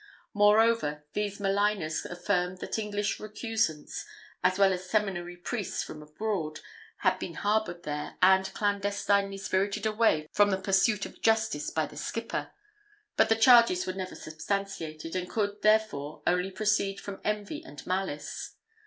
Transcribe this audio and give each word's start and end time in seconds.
Moreover, 0.33 1.03
these 1.13 1.37
maligners 1.39 2.05
affirmed 2.05 2.57
that 2.57 2.79
English 2.79 3.19
recusants, 3.19 4.03
as 4.43 4.57
well 4.57 4.73
as 4.73 4.89
seminary 4.89 5.37
priests 5.37 5.83
from 5.83 6.01
abroad, 6.01 6.59
had 7.01 7.19
been 7.19 7.35
harboured 7.35 7.83
there, 7.83 8.15
and 8.19 8.51
clandestinely 8.55 9.37
spirited 9.37 9.85
away 9.85 10.27
from 10.31 10.49
the 10.49 10.57
pursuit 10.57 11.05
of 11.05 11.21
justice 11.21 11.69
by 11.69 11.85
the 11.85 11.97
skipper; 11.97 12.49
but 13.15 13.29
the 13.29 13.35
charges 13.35 13.85
were 13.85 13.93
never 13.93 14.15
substantiated, 14.15 15.15
and 15.15 15.29
could, 15.29 15.61
therefore, 15.61 16.23
only 16.25 16.49
proceed 16.49 16.99
from 16.99 17.21
envy 17.23 17.61
and 17.63 17.85
malice. 17.85 18.55